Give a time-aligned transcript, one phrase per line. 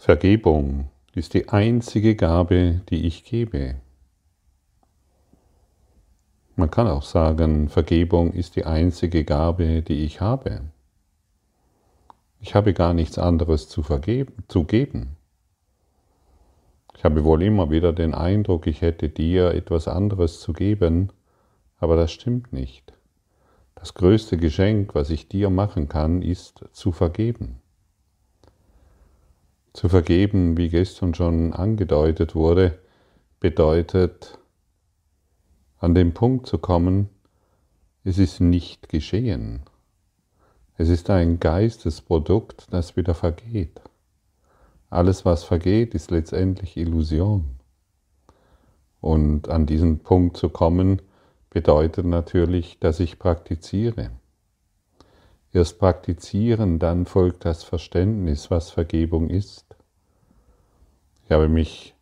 [0.00, 3.74] Vergebung ist die einzige Gabe, die ich gebe.
[6.54, 10.60] Man kann auch sagen, Vergebung ist die einzige Gabe, die ich habe.
[12.40, 15.16] Ich habe gar nichts anderes zu, vergeben, zu geben.
[16.96, 21.10] Ich habe wohl immer wieder den Eindruck, ich hätte dir etwas anderes zu geben,
[21.78, 22.92] aber das stimmt nicht.
[23.74, 27.60] Das größte Geschenk, was ich dir machen kann, ist zu vergeben.
[29.78, 32.80] Zu vergeben, wie gestern schon angedeutet wurde,
[33.38, 34.36] bedeutet
[35.78, 37.08] an den Punkt zu kommen,
[38.02, 39.60] es ist nicht geschehen.
[40.78, 43.80] Es ist ein Geistesprodukt, das wieder vergeht.
[44.90, 47.44] Alles, was vergeht, ist letztendlich Illusion.
[49.00, 51.02] Und an diesen Punkt zu kommen,
[51.50, 54.10] bedeutet natürlich, dass ich praktiziere.
[55.52, 59.67] Erst praktizieren, dann folgt das Verständnis, was Vergebung ist.
[61.28, 61.94] Ich habe mich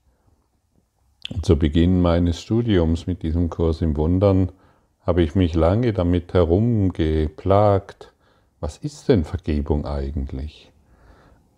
[1.42, 4.52] zu Beginn meines Studiums mit diesem Kurs im Wundern,
[5.00, 8.12] habe ich mich lange damit herumgeplagt,
[8.60, 10.70] was ist denn Vergebung eigentlich?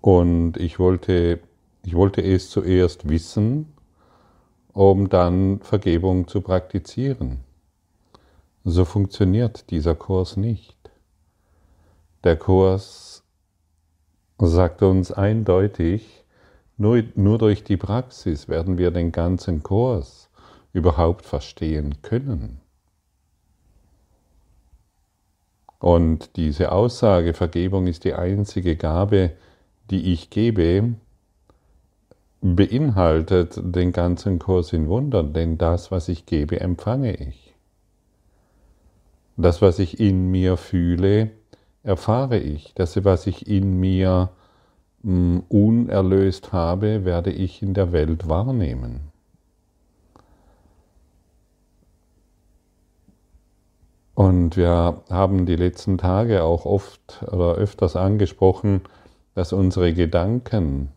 [0.00, 1.40] Und ich wollte,
[1.84, 3.66] ich wollte es zuerst wissen,
[4.72, 7.40] um dann Vergebung zu praktizieren.
[8.64, 10.90] So funktioniert dieser Kurs nicht.
[12.24, 13.24] Der Kurs
[14.38, 16.24] sagt uns eindeutig,
[16.78, 20.30] nur, nur durch die Praxis werden wir den ganzen Kurs
[20.72, 22.60] überhaupt verstehen können.
[25.80, 29.32] Und diese Aussage, Vergebung ist die einzige Gabe,
[29.90, 30.94] die ich gebe,
[32.40, 37.54] beinhaltet den ganzen Kurs in Wundern, denn das, was ich gebe, empfange ich.
[39.36, 41.30] Das, was ich in mir fühle,
[41.82, 42.74] erfahre ich.
[42.74, 44.30] Das, was ich in mir
[45.02, 49.12] unerlöst habe, werde ich in der Welt wahrnehmen.
[54.14, 58.80] Und wir haben die letzten Tage auch oft oder öfters angesprochen,
[59.36, 60.90] dass unsere Gedanken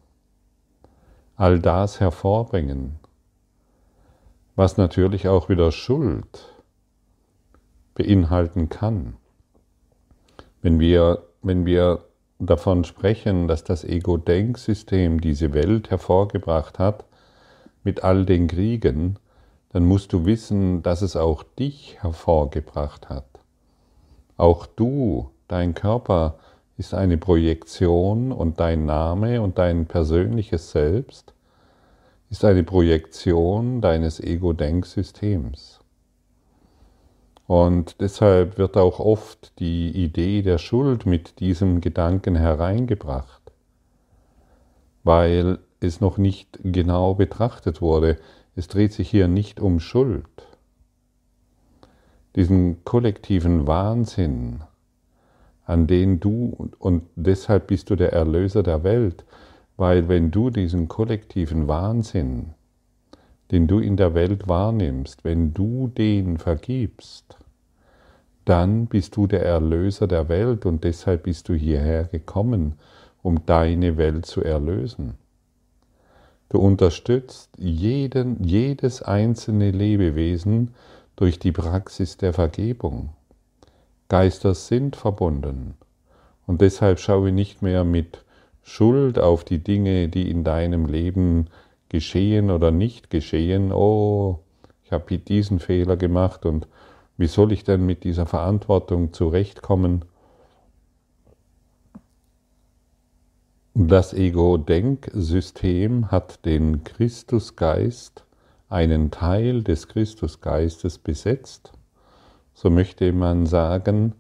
[1.36, 2.96] all das hervorbringen,
[4.56, 6.52] was natürlich auch wieder Schuld
[7.94, 9.18] beinhalten kann.
[10.64, 12.04] Wenn wir, wenn wir
[12.46, 17.06] davon sprechen, dass das Ego-Denksystem diese Welt hervorgebracht hat,
[17.84, 19.18] mit all den Kriegen,
[19.70, 23.26] dann musst du wissen, dass es auch dich hervorgebracht hat.
[24.38, 26.40] Auch du, dein Körper
[26.78, 31.34] ist eine Projektion und dein Name und dein persönliches Selbst
[32.30, 35.81] ist eine Projektion deines Ego-Denksystems.
[37.52, 43.42] Und deshalb wird auch oft die Idee der Schuld mit diesem Gedanken hereingebracht,
[45.04, 48.18] weil es noch nicht genau betrachtet wurde.
[48.56, 50.48] Es dreht sich hier nicht um Schuld.
[52.38, 54.62] Diesen kollektiven Wahnsinn,
[55.66, 59.26] an den du, und deshalb bist du der Erlöser der Welt,
[59.76, 62.54] weil wenn du diesen kollektiven Wahnsinn,
[63.52, 67.38] den du in der Welt wahrnimmst, wenn du den vergibst,
[68.46, 72.76] dann bist du der Erlöser der Welt und deshalb bist du hierher gekommen,
[73.22, 75.16] um deine Welt zu erlösen.
[76.50, 80.74] Du unterstützt jeden, jedes einzelne Lebewesen
[81.16, 83.10] durch die Praxis der Vergebung.
[84.10, 85.76] Geister sind verbunden
[86.48, 88.26] und deshalb schaue nicht mehr mit
[88.64, 91.48] Schuld auf die Dinge, die in deinem Leben
[91.92, 93.74] geschehen oder nicht geschehen.
[93.74, 94.40] Oh,
[94.86, 96.68] ich habe diesen Fehler gemacht und
[97.18, 100.06] wie soll ich denn mit dieser Verantwortung zurechtkommen?
[103.74, 108.26] Das Ego-Denksystem hat den Christusgeist,
[108.70, 111.74] einen Teil des Christusgeistes besetzt.
[112.54, 114.16] So möchte man sagen,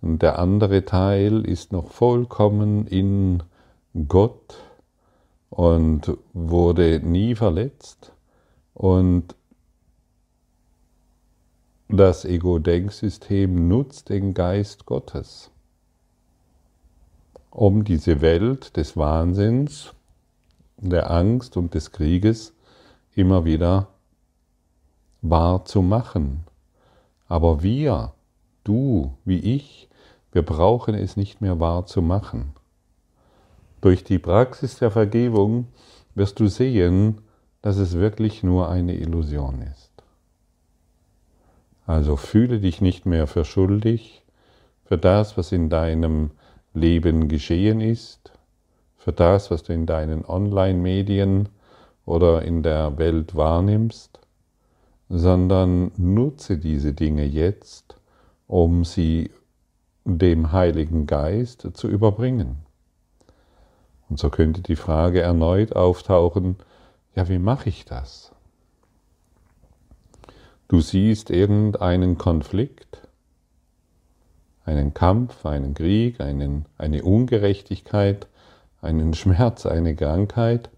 [0.00, 3.42] der andere Teil ist noch vollkommen in
[4.08, 4.56] Gott
[5.54, 8.12] und wurde nie verletzt
[8.74, 9.36] und
[11.88, 15.52] das Ego-Denksystem nutzt den Geist Gottes,
[17.50, 19.94] um diese Welt des Wahnsinns,
[20.76, 22.52] der Angst und des Krieges
[23.14, 23.86] immer wieder
[25.22, 26.42] wahr zu machen.
[27.28, 28.12] Aber wir,
[28.64, 29.88] du wie ich,
[30.32, 32.54] wir brauchen es nicht mehr wahr zu machen.
[33.84, 35.66] Durch die Praxis der Vergebung
[36.14, 37.20] wirst du sehen,
[37.60, 39.92] dass es wirklich nur eine Illusion ist.
[41.84, 44.24] Also fühle dich nicht mehr für schuldig
[44.86, 46.30] für das, was in deinem
[46.72, 48.32] Leben geschehen ist,
[48.96, 51.50] für das, was du in deinen Online-Medien
[52.06, 54.18] oder in der Welt wahrnimmst,
[55.10, 57.96] sondern nutze diese Dinge jetzt,
[58.46, 59.30] um sie
[60.06, 62.63] dem Heiligen Geist zu überbringen.
[64.08, 66.56] Und so könnte die Frage erneut auftauchen,
[67.14, 68.32] ja, wie mache ich das?
[70.68, 73.06] Du siehst irgendeinen Konflikt,
[74.64, 78.26] einen Kampf, einen Krieg, einen, eine Ungerechtigkeit,
[78.80, 80.70] einen Schmerz, eine Krankheit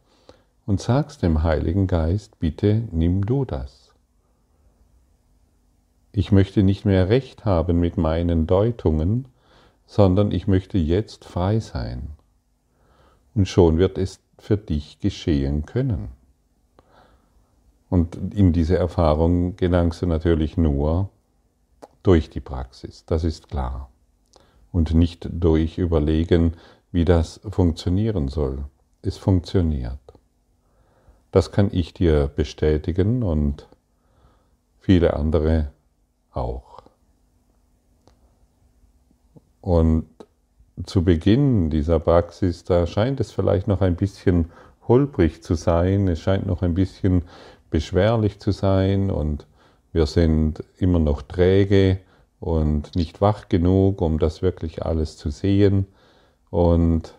[0.66, 3.94] und sagst dem Heiligen Geist, bitte nimm du das.
[6.12, 9.26] Ich möchte nicht mehr recht haben mit meinen Deutungen,
[9.86, 12.15] sondern ich möchte jetzt frei sein.
[13.36, 16.08] Und schon wird es für dich geschehen können.
[17.90, 21.10] Und in diese Erfahrung gelangst du natürlich nur
[22.02, 23.90] durch die Praxis, das ist klar.
[24.72, 26.54] Und nicht durch Überlegen,
[26.92, 28.64] wie das funktionieren soll.
[29.02, 29.98] Es funktioniert.
[31.30, 33.68] Das kann ich dir bestätigen und
[34.78, 35.72] viele andere
[36.32, 36.82] auch.
[39.60, 40.06] Und
[40.84, 44.50] zu Beginn dieser Praxis, da scheint es vielleicht noch ein bisschen
[44.86, 47.22] holprig zu sein, es scheint noch ein bisschen
[47.70, 49.46] beschwerlich zu sein und
[49.92, 52.00] wir sind immer noch träge
[52.40, 55.86] und nicht wach genug, um das wirklich alles zu sehen.
[56.50, 57.14] Und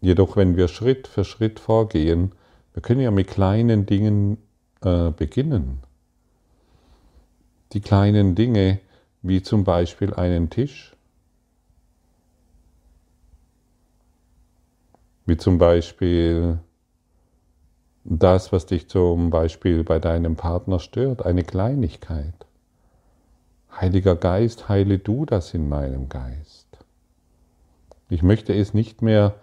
[0.00, 2.32] jedoch, wenn wir Schritt für Schritt vorgehen,
[2.72, 4.38] wir können ja mit kleinen Dingen
[4.82, 5.80] äh, beginnen.
[7.72, 8.80] Die kleinen Dinge,
[9.20, 10.96] wie zum Beispiel einen Tisch,
[15.28, 16.58] wie zum Beispiel
[18.04, 22.46] das, was dich zum Beispiel bei deinem Partner stört, eine Kleinigkeit.
[23.70, 26.66] Heiliger Geist, heile du das in meinem Geist.
[28.08, 29.34] Ich möchte es nicht mehr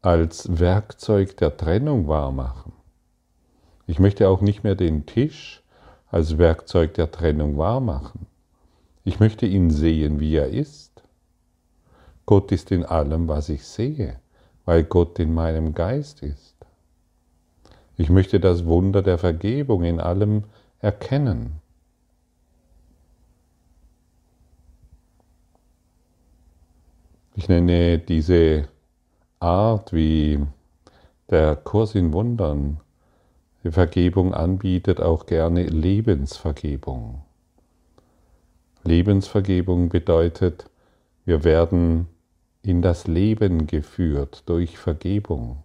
[0.00, 2.72] als Werkzeug der Trennung wahrmachen.
[3.86, 5.62] Ich möchte auch nicht mehr den Tisch
[6.10, 8.26] als Werkzeug der Trennung wahrmachen.
[9.04, 11.02] Ich möchte ihn sehen, wie er ist.
[12.24, 14.18] Gott ist in allem, was ich sehe,
[14.68, 16.54] weil Gott in meinem Geist ist.
[17.96, 20.44] Ich möchte das Wunder der Vergebung in allem
[20.80, 21.62] erkennen.
[27.34, 28.68] Ich nenne diese
[29.40, 30.38] Art, wie
[31.30, 32.80] der Kurs in Wundern
[33.64, 37.22] die Vergebung anbietet, auch gerne Lebensvergebung.
[38.84, 40.68] Lebensvergebung bedeutet,
[41.24, 42.06] wir werden
[42.68, 45.62] in das Leben geführt durch Vergebung.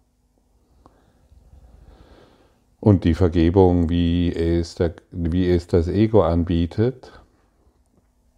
[2.79, 7.11] Und die Vergebung, wie es, der, wie es das Ego anbietet,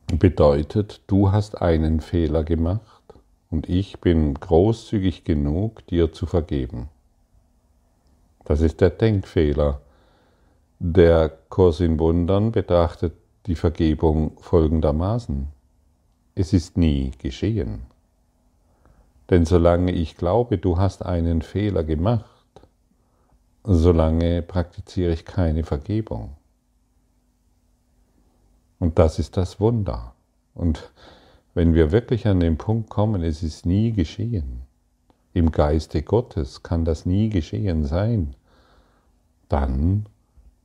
[0.07, 3.03] bedeutet, du hast einen Fehler gemacht
[3.51, 6.89] und ich bin großzügig genug, dir zu vergeben.
[8.45, 9.79] Das ist der Denkfehler.
[10.79, 13.13] Der Kurs in Wundern betrachtet
[13.45, 15.49] die Vergebung folgendermaßen.
[16.33, 17.94] Es ist nie geschehen.
[19.29, 22.25] Denn solange ich glaube, du hast einen Fehler gemacht,
[23.63, 26.35] solange praktiziere ich keine Vergebung.
[28.79, 30.13] Und das ist das Wunder.
[30.53, 30.91] Und
[31.53, 34.61] wenn wir wirklich an den Punkt kommen, es ist nie geschehen,
[35.33, 38.35] im Geiste Gottes kann das nie geschehen sein,
[39.49, 40.05] dann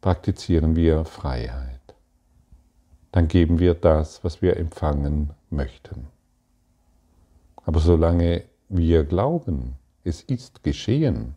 [0.00, 1.80] praktizieren wir Freiheit.
[3.12, 6.06] Dann geben wir das, was wir empfangen möchten.
[7.64, 9.74] Aber solange wir glauben,
[10.04, 11.36] es ist geschehen,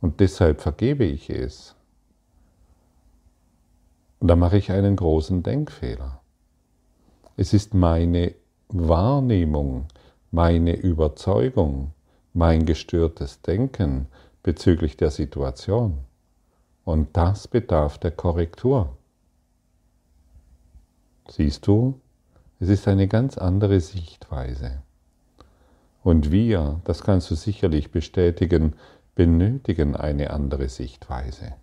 [0.00, 1.74] und deshalb vergebe ich es.
[4.20, 6.20] Und da mache ich einen großen Denkfehler.
[7.38, 8.34] Es ist meine
[8.68, 9.86] Wahrnehmung,
[10.30, 11.92] meine Überzeugung,
[12.34, 14.08] mein gestörtes Denken
[14.42, 16.00] bezüglich der Situation.
[16.84, 18.94] Und das bedarf der Korrektur.
[21.28, 21.98] Siehst du,
[22.60, 24.82] es ist eine ganz andere Sichtweise.
[26.04, 28.74] Und wir, das kannst du sicherlich bestätigen,
[29.14, 31.54] benötigen eine andere Sichtweise.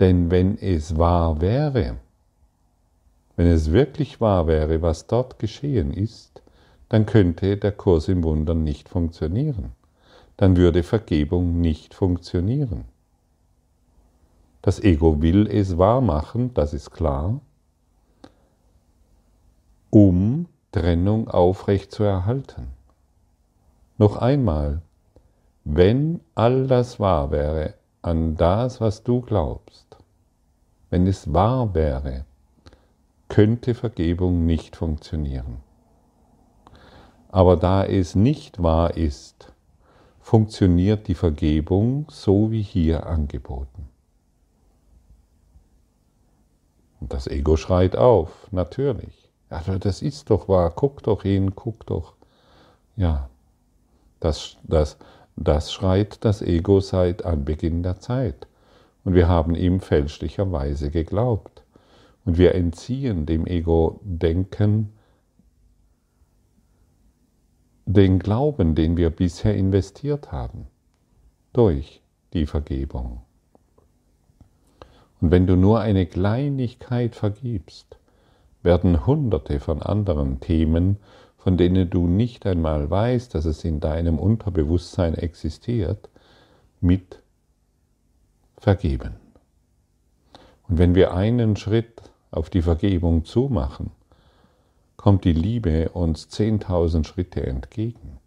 [0.00, 1.96] Denn wenn es wahr wäre,
[3.36, 6.42] wenn es wirklich wahr wäre, was dort geschehen ist,
[6.88, 9.72] dann könnte der Kurs im Wundern nicht funktionieren.
[10.38, 12.86] Dann würde Vergebung nicht funktionieren.
[14.62, 17.40] Das Ego will es wahr machen, das ist klar,
[19.90, 22.77] um Trennung aufrecht zu erhalten.
[23.98, 24.82] Noch einmal,
[25.64, 29.96] wenn all das wahr wäre an das, was du glaubst,
[30.88, 32.24] wenn es wahr wäre,
[33.28, 35.58] könnte Vergebung nicht funktionieren.
[37.30, 39.52] Aber da es nicht wahr ist,
[40.20, 43.88] funktioniert die Vergebung so wie hier angeboten.
[47.00, 49.28] Und das Ego schreit auf, natürlich.
[49.50, 52.14] Ja, das ist doch wahr, guck doch hin, guck doch.
[52.96, 53.28] Ja,
[54.20, 54.98] das, das,
[55.36, 58.46] das schreit das Ego seit Anbeginn der Zeit.
[59.04, 61.62] Und wir haben ihm fälschlicherweise geglaubt.
[62.24, 64.92] Und wir entziehen dem Ego-Denken
[67.86, 70.66] den Glauben, den wir bisher investiert haben,
[71.54, 72.02] durch
[72.34, 73.22] die Vergebung.
[75.20, 77.98] Und wenn du nur eine Kleinigkeit vergibst,
[78.62, 80.98] werden hunderte von anderen Themen,
[81.38, 86.10] von denen du nicht einmal weißt, dass es in deinem Unterbewusstsein existiert,
[86.80, 87.20] mit
[88.58, 89.14] vergeben.
[90.68, 93.90] Und wenn wir einen Schritt auf die Vergebung zumachen,
[94.96, 98.18] kommt die Liebe uns zehntausend Schritte entgegen.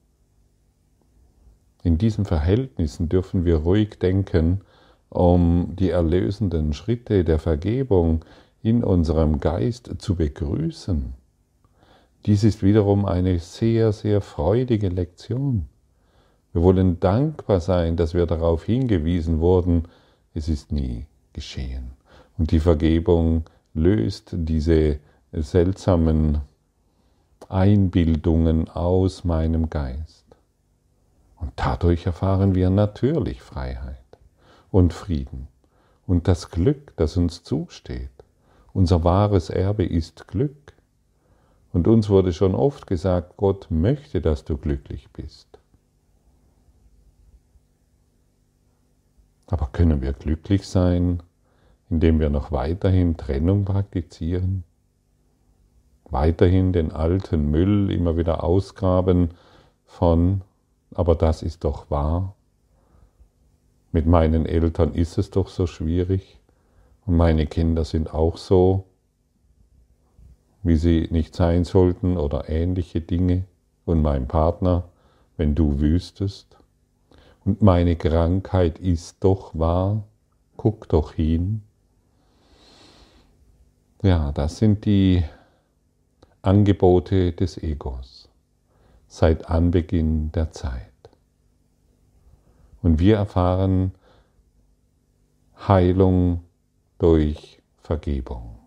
[1.83, 4.61] In diesen Verhältnissen dürfen wir ruhig denken,
[5.09, 8.23] um die erlösenden Schritte der Vergebung
[8.63, 11.20] in unserem Geist zu begrüßen.
[12.25, 15.67] Dies ist wiederum eine sehr, sehr freudige Lektion.
[16.53, 19.87] Wir wollen dankbar sein, dass wir darauf hingewiesen wurden,
[20.33, 21.91] es ist nie geschehen.
[22.37, 24.99] Und die Vergebung löst diese
[25.31, 26.41] seltsamen
[27.49, 30.25] Einbildungen aus meinem Geist.
[31.37, 33.97] Und dadurch erfahren wir natürlich Freiheit
[34.69, 35.47] und Frieden
[36.05, 38.09] und das Glück, das uns zusteht.
[38.73, 40.73] Unser wahres Erbe ist Glück.
[41.73, 45.47] Und uns wurde schon oft gesagt, Gott möchte, dass du glücklich bist.
[49.47, 51.23] Aber können wir glücklich sein,
[51.89, 54.63] indem wir noch weiterhin Trennung praktizieren?
[56.11, 59.29] weiterhin den alten Müll immer wieder ausgraben
[59.85, 60.41] von,
[60.93, 62.35] aber das ist doch wahr.
[63.91, 66.39] Mit meinen Eltern ist es doch so schwierig
[67.05, 68.85] und meine Kinder sind auch so,
[70.63, 73.45] wie sie nicht sein sollten oder ähnliche Dinge
[73.85, 74.89] und mein Partner,
[75.37, 76.57] wenn du wüsstest.
[77.43, 80.03] Und meine Krankheit ist doch wahr,
[80.57, 81.63] guck doch hin.
[84.03, 85.23] Ja, das sind die
[86.41, 88.29] Angebote des Egos
[89.07, 90.87] seit Anbeginn der Zeit.
[92.81, 93.91] Und wir erfahren
[95.67, 96.43] Heilung
[96.97, 98.60] durch Vergebung.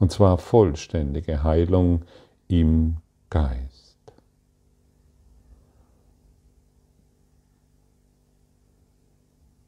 [0.00, 2.02] Und zwar vollständige Heilung
[2.48, 2.96] im
[3.28, 4.00] Geist.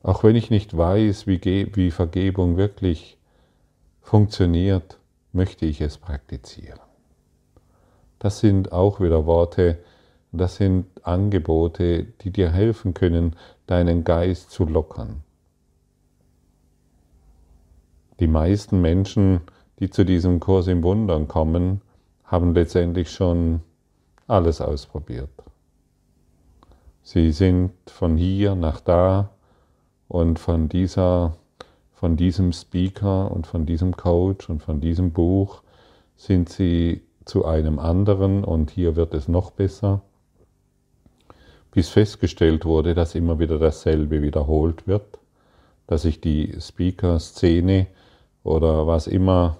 [0.02, 3.18] Auch wenn ich nicht weiß, wie, wie Vergebung wirklich
[4.00, 4.98] funktioniert,
[5.32, 6.80] möchte ich es praktizieren.
[8.18, 9.78] Das sind auch wieder Worte,
[10.32, 13.36] das sind Angebote, die dir helfen können,
[13.66, 15.22] deinen Geist zu lockern.
[18.18, 19.42] Die meisten Menschen,
[19.82, 21.80] die zu diesem Kurs im Wundern kommen,
[22.22, 23.62] haben letztendlich schon
[24.28, 25.28] alles ausprobiert.
[27.02, 29.30] Sie sind von hier nach da
[30.06, 31.36] und von dieser
[31.94, 35.62] von diesem Speaker und von diesem Coach und von diesem Buch
[36.16, 40.00] sind sie zu einem anderen und hier wird es noch besser,
[41.72, 45.18] bis festgestellt wurde, dass immer wieder dasselbe wiederholt wird,
[45.88, 47.88] dass sich die Speaker-Szene
[48.44, 49.58] oder was immer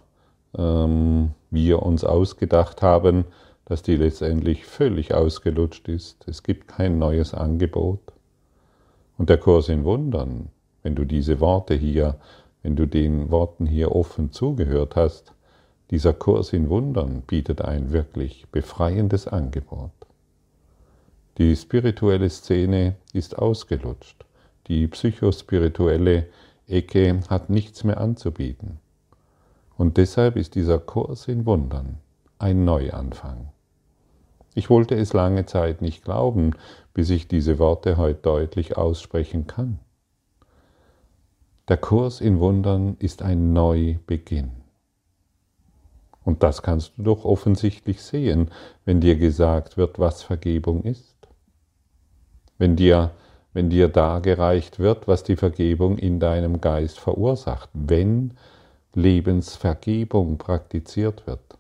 [0.57, 3.25] ähm, wir uns ausgedacht haben,
[3.65, 6.27] dass die letztendlich völlig ausgelutscht ist.
[6.29, 8.01] Es gibt kein neues Angebot.
[9.17, 10.49] Und der Kurs in Wundern,
[10.83, 12.17] wenn du diese Worte hier,
[12.63, 15.33] wenn du den Worten hier offen zugehört hast,
[15.91, 19.91] dieser Kurs in Wundern bietet ein wirklich befreiendes Angebot.
[21.39, 24.25] Die spirituelle Szene ist ausgelutscht.
[24.69, 26.27] Die psychospirituelle
[26.67, 28.79] Ecke hat nichts mehr anzubieten.
[29.77, 31.99] Und deshalb ist dieser Kurs in Wundern
[32.39, 33.49] ein Neuanfang.
[34.55, 36.53] Ich wollte es lange Zeit nicht glauben,
[36.93, 39.79] bis ich diese Worte heute deutlich aussprechen kann.
[41.69, 44.51] Der Kurs in Wundern ist ein Neubeginn.
[46.25, 48.51] Und das kannst du doch offensichtlich sehen,
[48.85, 51.17] wenn dir gesagt wird, was Vergebung ist.
[52.59, 53.13] Wenn dir,
[53.53, 58.35] wenn dir dargereicht wird, was die Vergebung in deinem Geist verursacht, wenn
[58.95, 61.59] Lebensvergebung praktiziert wird.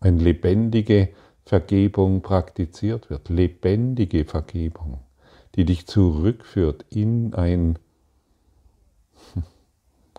[0.00, 1.10] Eine lebendige
[1.44, 5.00] Vergebung praktiziert wird, lebendige Vergebung,
[5.54, 7.78] die dich zurückführt in ein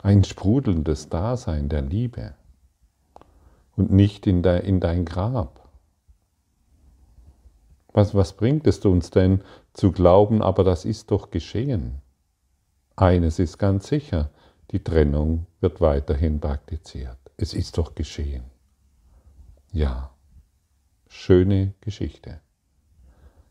[0.02, 2.34] ein sprudelndes Dasein der Liebe.
[3.76, 5.70] und nicht in dein, in dein Grab.
[7.94, 12.02] Was, was bringt es uns denn zu glauben, aber das ist doch geschehen?
[12.98, 14.32] Eines ist ganz sicher,
[14.72, 17.20] die Trennung wird weiterhin praktiziert.
[17.38, 18.44] Es ist doch geschehen.
[19.72, 20.10] Ja,
[21.08, 22.42] schöne Geschichte.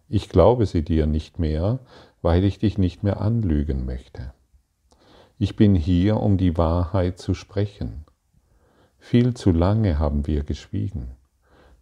[0.09, 1.79] Ich glaube sie dir nicht mehr,
[2.23, 4.35] weil ich dich nicht mehr anlügen möchte.
[5.39, 8.05] Ich bin hier, um die Wahrheit zu sprechen.
[8.99, 11.17] Viel zu lange haben wir geschwiegen.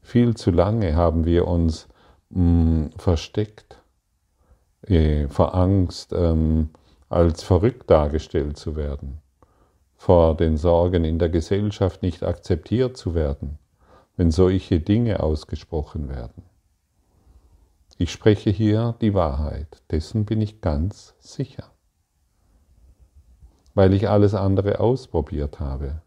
[0.03, 1.89] Viel zu lange haben wir uns
[2.29, 3.83] mh, mm, versteckt,
[4.83, 6.69] äh, vor Angst, ähm,
[7.15, 9.21] als verrückt dargestellt zu werden,
[9.97, 13.59] vor den Sorgen in der Gesellschaft nicht akzeptiert zu werden,
[14.17, 16.43] wenn solche Dinge ausgesprochen werden.
[17.99, 21.71] Ich spreche hier die Wahrheit, dessen bin ich ganz sicher,
[23.75, 26.03] weil ich alles andere ausprobiert habe,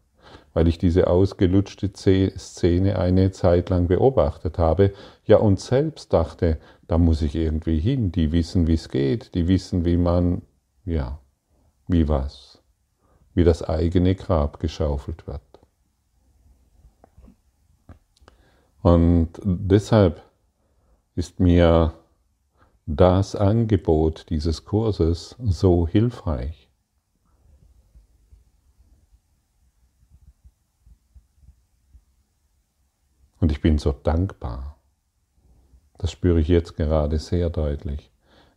[0.52, 1.90] weil ich diese ausgelutschte
[2.36, 4.92] Szene eine Zeit lang beobachtet habe,
[5.24, 9.48] ja und selbst dachte, da muss ich irgendwie hin, die wissen, wie es geht, die
[9.48, 10.42] wissen, wie man,
[10.88, 11.20] ja,
[11.86, 12.62] wie was,
[13.34, 15.42] wie das eigene Grab geschaufelt wird.
[18.80, 20.22] Und deshalb
[21.14, 21.94] ist mir
[22.86, 26.70] das Angebot dieses Kurses so hilfreich.
[33.40, 34.78] Und ich bin so dankbar.
[35.98, 38.10] Das spüre ich jetzt gerade sehr deutlich.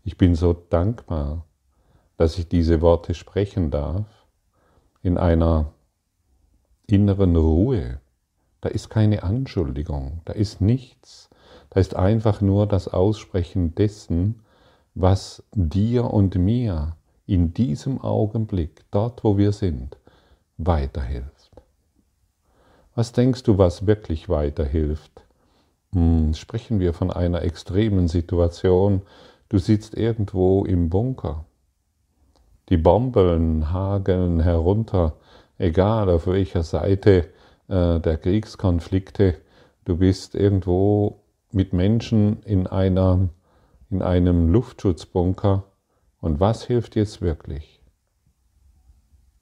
[0.03, 1.45] Ich bin so dankbar,
[2.21, 4.05] dass ich diese Worte sprechen darf
[5.01, 5.73] in einer
[6.85, 7.99] inneren Ruhe.
[8.61, 11.31] Da ist keine Anschuldigung, da ist nichts,
[11.71, 14.41] da ist einfach nur das Aussprechen dessen,
[14.93, 19.97] was dir und mir in diesem Augenblick, dort wo wir sind,
[20.59, 21.49] weiterhilft.
[22.93, 25.23] Was denkst du, was wirklich weiterhilft?
[25.91, 29.01] Hm, sprechen wir von einer extremen Situation.
[29.49, 31.46] Du sitzt irgendwo im Bunker.
[32.72, 35.18] Die Bomben hageln herunter,
[35.57, 37.27] egal auf welcher Seite
[37.68, 39.36] äh, der Kriegskonflikte.
[39.84, 41.20] Du bist irgendwo
[41.51, 43.27] mit Menschen in, einer,
[43.90, 45.66] in einem Luftschutzbunker.
[46.22, 47.81] Und was hilft jetzt wirklich?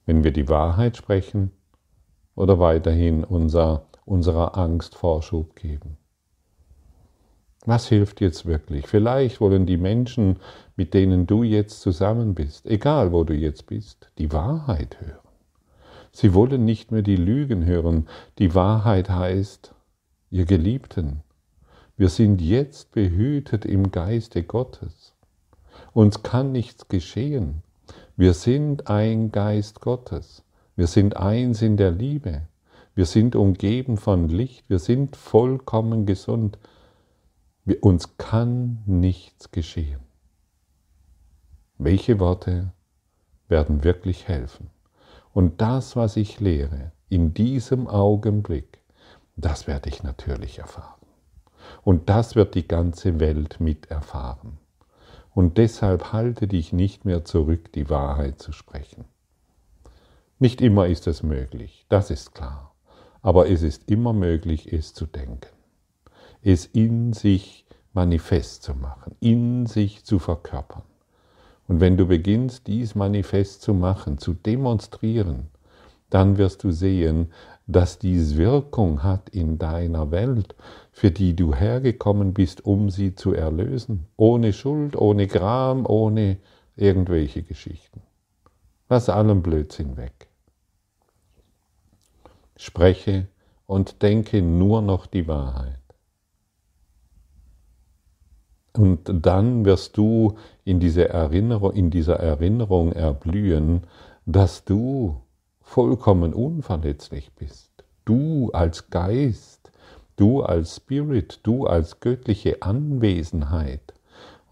[0.06, 1.52] Wenn wir die Wahrheit sprechen
[2.34, 5.98] oder weiterhin unser, unserer Angst Vorschub geben?
[7.66, 8.88] Was hilft jetzt wirklich?
[8.88, 10.40] Vielleicht wollen die Menschen,
[10.80, 15.28] mit denen du jetzt zusammen bist, egal wo du jetzt bist, die Wahrheit hören.
[16.10, 18.08] Sie wollen nicht mehr die Lügen hören.
[18.38, 19.74] Die Wahrheit heißt,
[20.30, 21.20] ihr Geliebten,
[21.98, 25.12] wir sind jetzt behütet im Geiste Gottes.
[25.92, 27.62] Uns kann nichts geschehen.
[28.16, 30.44] Wir sind ein Geist Gottes.
[30.76, 32.48] Wir sind eins in der Liebe.
[32.94, 34.64] Wir sind umgeben von Licht.
[34.70, 36.58] Wir sind vollkommen gesund.
[37.66, 40.09] Wir, uns kann nichts geschehen.
[41.82, 42.74] Welche Worte
[43.48, 44.68] werden wirklich helfen?
[45.32, 48.80] Und das, was ich lehre, in diesem Augenblick,
[49.36, 51.00] das werde ich natürlich erfahren.
[51.82, 54.58] Und das wird die ganze Welt miterfahren.
[55.34, 59.06] Und deshalb halte dich nicht mehr zurück, die Wahrheit zu sprechen.
[60.38, 62.74] Nicht immer ist es möglich, das ist klar.
[63.22, 65.48] Aber es ist immer möglich, es zu denken.
[66.42, 67.64] Es in sich
[67.94, 70.82] manifest zu machen, in sich zu verkörpern.
[71.70, 75.50] Und wenn du beginnst, dies manifest zu machen, zu demonstrieren,
[76.10, 77.30] dann wirst du sehen,
[77.68, 80.56] dass dies Wirkung hat in deiner Welt,
[80.90, 84.08] für die du hergekommen bist, um sie zu erlösen.
[84.16, 86.38] Ohne Schuld, ohne Gram, ohne
[86.74, 88.02] irgendwelche Geschichten.
[88.88, 90.26] Lass allen Blödsinn weg.
[92.56, 93.28] Spreche
[93.66, 95.78] und denke nur noch die Wahrheit.
[98.72, 103.82] Und dann wirst du in, diese Erinnerung, in dieser Erinnerung erblühen,
[104.26, 105.16] dass du
[105.60, 107.70] vollkommen unverletzlich bist.
[108.04, 109.72] Du als Geist,
[110.16, 113.94] du als Spirit, du als göttliche Anwesenheit.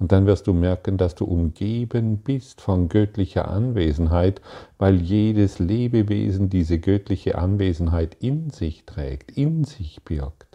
[0.01, 4.41] Und dann wirst du merken, dass du umgeben bist von göttlicher Anwesenheit,
[4.79, 10.48] weil jedes Lebewesen diese göttliche Anwesenheit in sich trägt, in sich birgt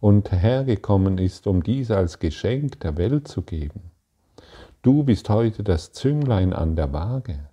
[0.00, 3.90] und hergekommen ist, um dies als Geschenk der Welt zu geben.
[4.82, 7.48] Du bist heute das Zünglein an der Waage.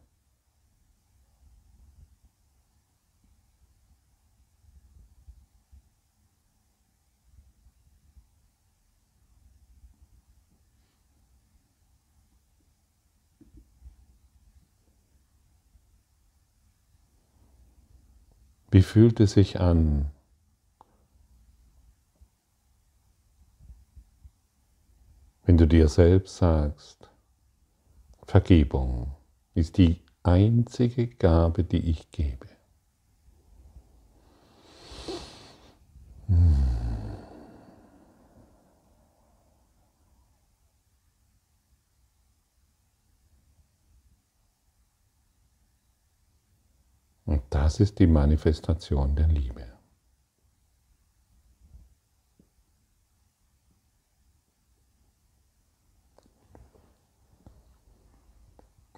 [18.73, 20.09] Wie fühlt es sich an,
[25.63, 27.09] du dir selbst sagst,
[28.25, 29.15] Vergebung
[29.53, 32.47] ist die einzige Gabe, die ich gebe.
[36.27, 36.55] Hm.
[47.25, 49.73] Und das ist die Manifestation der Liebe.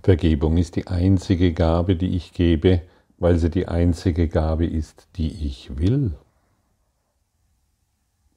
[0.05, 2.83] Vergebung ist die einzige Gabe, die ich gebe,
[3.17, 6.13] weil sie die einzige Gabe ist, die ich will.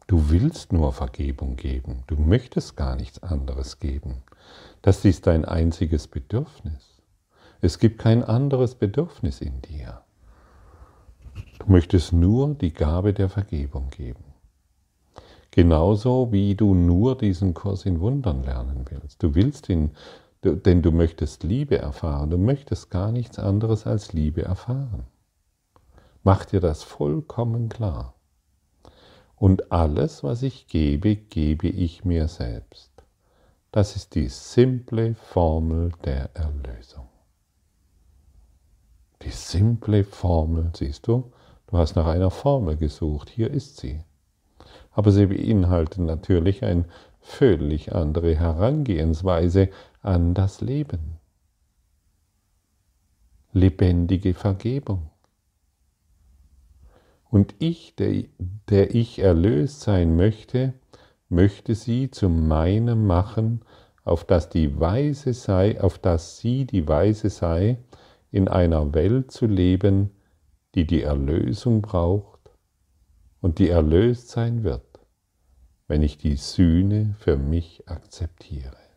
[0.06, 4.22] Du willst nur Vergebung geben, du möchtest gar nichts anderes geben.
[4.80, 7.02] Das ist dein einziges Bedürfnis.
[7.60, 10.00] Es gibt kein anderes Bedürfnis in dir.
[11.58, 14.24] Du möchtest nur die Gabe der Vergebung geben.
[15.50, 19.22] Genauso wie du nur diesen Kurs in Wundern lernen willst.
[19.22, 19.90] Du willst ihn
[20.42, 25.04] denn du möchtest Liebe erfahren, du möchtest gar nichts anderes als Liebe erfahren.
[26.22, 28.14] Mach dir das vollkommen klar.
[29.36, 32.92] Und alles, was ich gebe, gebe ich mir selbst.
[33.70, 37.08] Das ist die simple Formel der Erlösung.
[39.22, 41.32] Die simple Formel, siehst du,
[41.66, 44.02] du hast nach einer Formel gesucht, hier ist sie.
[44.92, 46.84] Aber sie beinhaltet natürlich eine
[47.20, 49.68] völlig andere Herangehensweise
[50.02, 51.18] an das Leben.
[53.52, 55.10] Lebendige Vergebung.
[57.30, 58.24] Und ich, der,
[58.68, 60.74] der ich erlöst sein möchte,
[61.28, 63.62] möchte sie zu meinem machen,
[64.04, 67.78] auf dass die Weise sei, auf dass sie die Weise sei,
[68.30, 70.10] in einer Welt zu leben,
[70.74, 72.50] die die Erlösung braucht
[73.40, 75.00] und die erlöst sein wird,
[75.86, 78.87] wenn ich die Sühne für mich akzeptiere.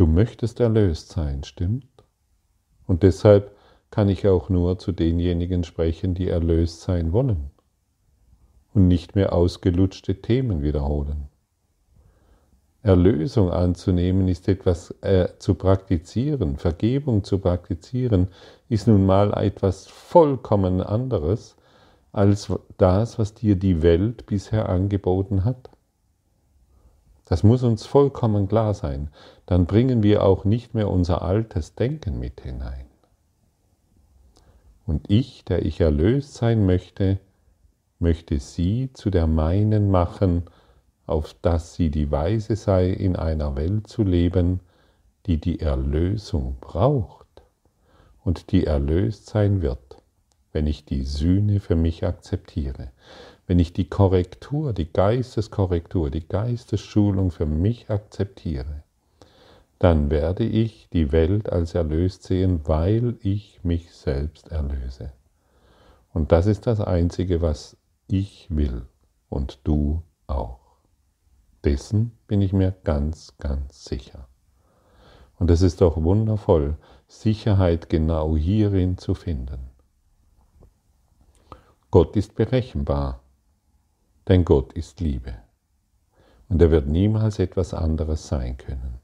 [0.00, 1.84] Du möchtest erlöst sein, stimmt?
[2.86, 3.54] Und deshalb
[3.90, 7.50] kann ich auch nur zu denjenigen sprechen, die erlöst sein wollen
[8.72, 11.28] und nicht mehr ausgelutschte Themen wiederholen.
[12.82, 18.28] Erlösung anzunehmen ist etwas äh, zu praktizieren, Vergebung zu praktizieren
[18.70, 21.56] ist nun mal etwas vollkommen anderes
[22.10, 25.68] als das, was dir die Welt bisher angeboten hat.
[27.30, 29.08] Das muss uns vollkommen klar sein.
[29.46, 32.86] Dann bringen wir auch nicht mehr unser altes Denken mit hinein.
[34.84, 37.20] Und ich, der ich erlöst sein möchte,
[38.00, 40.42] möchte sie zu der meinen machen,
[41.06, 44.58] auf dass sie die Weise sei, in einer Welt zu leben,
[45.26, 47.28] die die Erlösung braucht
[48.24, 50.02] und die erlöst sein wird,
[50.50, 52.90] wenn ich die Sühne für mich akzeptiere,
[53.50, 58.84] wenn ich die Korrektur, die Geisteskorrektur, die Geistesschulung für mich akzeptiere,
[59.80, 65.12] dann werde ich die Welt als erlöst sehen, weil ich mich selbst erlöse.
[66.12, 68.86] Und das ist das Einzige, was ich will
[69.28, 70.60] und du auch.
[71.64, 74.28] Dessen bin ich mir ganz, ganz sicher.
[75.40, 76.76] Und es ist doch wundervoll,
[77.08, 79.70] Sicherheit genau hierin zu finden.
[81.90, 83.20] Gott ist berechenbar
[84.30, 85.34] denn Gott ist Liebe.
[86.48, 89.00] Und er wird niemals etwas anderes sein können.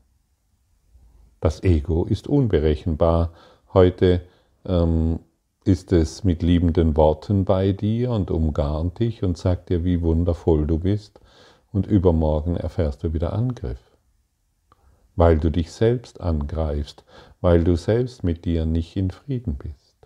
[1.41, 3.33] Das Ego ist unberechenbar.
[3.75, 4.23] Heute
[4.65, 5.19] ähm,
[5.65, 10.65] ist es mit liebenden Worten bei dir und umgarnt dich und sagt dir, wie wundervoll
[10.65, 11.19] du bist.
[11.73, 13.81] Und übermorgen erfährst du wieder Angriff.
[15.17, 17.05] Weil du dich selbst angreifst,
[17.41, 19.97] weil du selbst mit dir nicht in Frieden bist.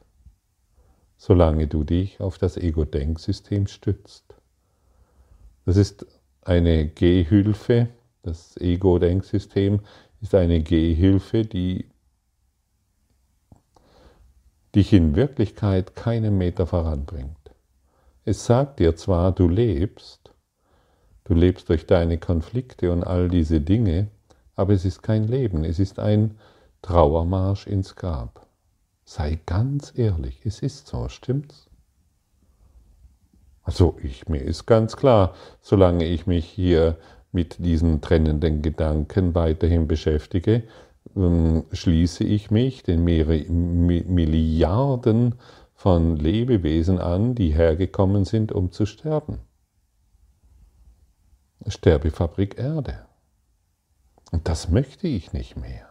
[1.18, 4.39] Solange du dich auf das Ego-Denksystem stützt.
[5.64, 6.07] Das ist
[6.42, 7.88] eine Gehhilfe,
[8.23, 9.81] das Ego-Denksystem
[10.20, 11.87] ist eine Gehhilfe, die
[14.75, 17.37] dich in Wirklichkeit keinen Meter voranbringt.
[18.25, 20.33] Es sagt dir zwar, du lebst,
[21.25, 24.09] du lebst durch deine Konflikte und all diese Dinge,
[24.55, 26.38] aber es ist kein Leben, es ist ein
[26.83, 28.46] Trauermarsch ins Grab.
[29.05, 31.69] Sei ganz ehrlich, es ist so, stimmt's?
[33.62, 36.96] Also ich, mir ist ganz klar, solange ich mich hier
[37.33, 40.64] mit diesen trennenden Gedanken weiterhin beschäftige,
[41.16, 45.35] ähm, schließe ich mich den Milliarden
[45.75, 49.38] von Lebewesen an, die hergekommen sind, um zu sterben.
[51.66, 53.07] Sterbefabrik Erde.
[54.33, 55.87] Und das möchte ich nicht mehr.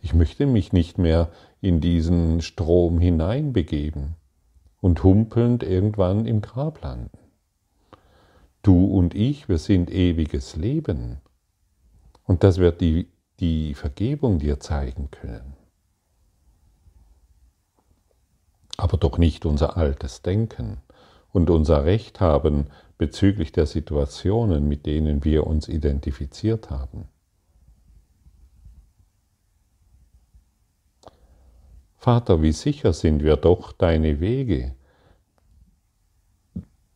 [0.00, 1.28] Ich möchte mich nicht mehr
[1.60, 4.16] in diesen Strom hineinbegeben
[4.80, 7.18] und humpelnd irgendwann im Grab landen.
[8.62, 11.20] Du und ich, wir sind ewiges Leben.
[12.24, 13.08] Und das wird die,
[13.40, 15.54] die Vergebung dir zeigen können.
[18.76, 20.78] Aber doch nicht unser altes Denken
[21.32, 22.66] und unser Recht haben
[22.98, 27.08] bezüglich der Situationen, mit denen wir uns identifiziert haben.
[32.00, 34.74] Vater, wie sicher sind wir doch deine Wege,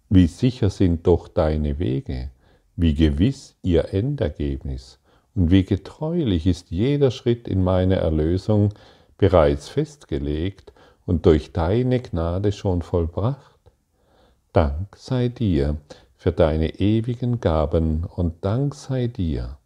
[0.09, 2.31] wie sicher sind doch deine Wege,
[2.75, 4.99] wie gewiss ihr Endergebnis
[5.35, 8.73] und wie getreulich ist jeder Schritt in meiner Erlösung
[9.19, 10.73] bereits festgelegt
[11.05, 13.61] und durch deine Gnade schon vollbracht.
[14.55, 15.77] Dank sei dir
[16.17, 19.59] für deine ewigen Gaben und Dank sei dir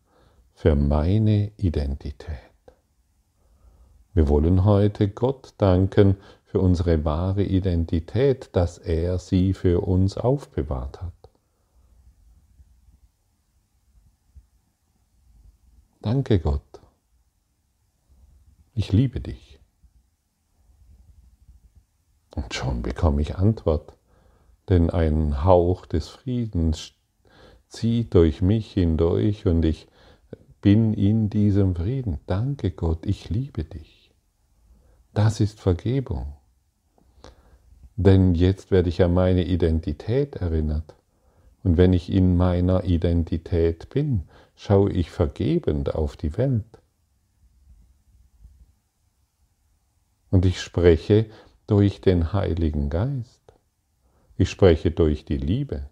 [0.53, 2.48] für meine Identität.
[4.19, 11.01] Wir wollen heute Gott danken für unsere wahre Identität, dass er sie für uns aufbewahrt
[11.01, 11.13] hat.
[16.03, 16.81] Danke Gott.
[18.75, 19.61] Ich liebe dich.
[22.35, 23.97] Und schon bekomme ich Antwort,
[24.69, 26.91] denn ein Hauch des Friedens
[27.69, 29.87] zieht durch mich hindurch und ich
[30.61, 32.19] bin in diesem Frieden.
[32.27, 33.98] Danke Gott, ich liebe dich.
[35.19, 36.33] Das ist Vergebung.
[37.97, 40.95] Denn jetzt werde ich an meine Identität erinnert.
[41.65, 46.79] Und wenn ich in meiner Identität bin, schaue ich vergebend auf die Welt.
[50.31, 51.27] Und ich spreche
[51.67, 53.43] durch den Heiligen Geist.
[54.37, 55.91] Ich spreche durch die Liebe.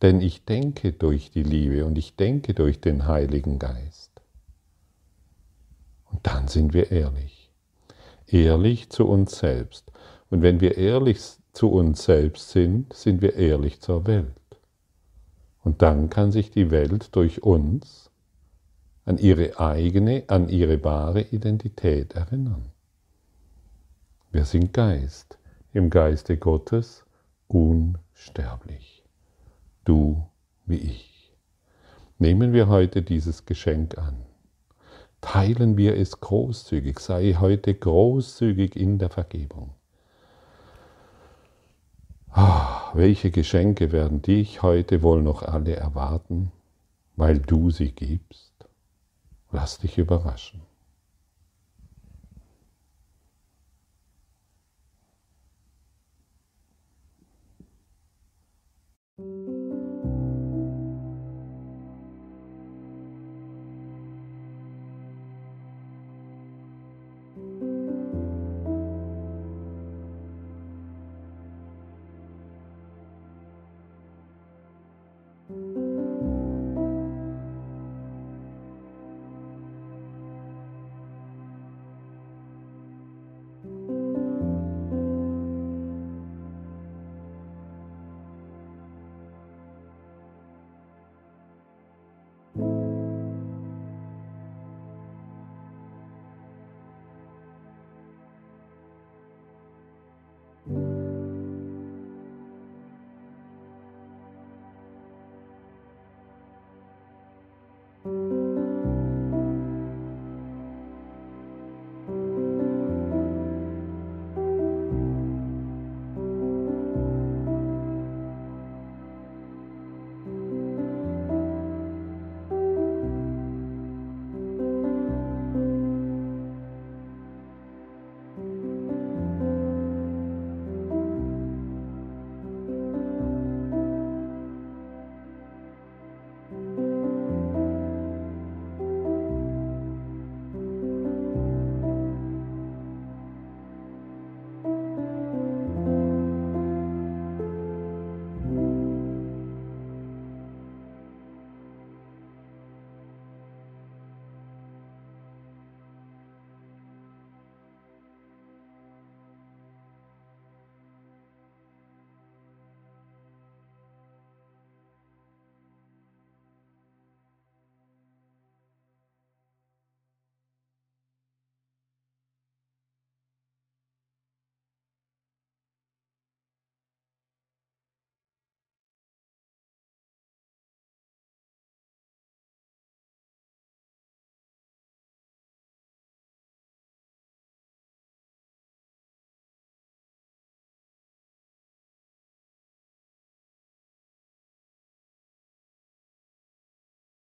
[0.00, 4.22] Denn ich denke durch die Liebe und ich denke durch den Heiligen Geist.
[6.10, 7.33] Und dann sind wir ehrlich
[8.26, 9.92] ehrlich zu uns selbst.
[10.30, 11.20] Und wenn wir ehrlich
[11.52, 14.34] zu uns selbst sind, sind wir ehrlich zur Welt.
[15.62, 18.10] Und dann kann sich die Welt durch uns
[19.04, 22.70] an ihre eigene, an ihre wahre Identität erinnern.
[24.32, 25.38] Wir sind Geist,
[25.72, 27.04] im Geiste Gottes
[27.46, 29.04] unsterblich.
[29.84, 30.26] Du
[30.66, 31.32] wie ich.
[32.18, 34.16] Nehmen wir heute dieses Geschenk an.
[35.24, 39.70] Teilen wir es großzügig, sei heute großzügig in der Vergebung.
[42.28, 46.52] Ah, welche Geschenke werden dich heute wohl noch alle erwarten,
[47.16, 48.52] weil du sie gibst?
[49.50, 50.60] Lass dich überraschen.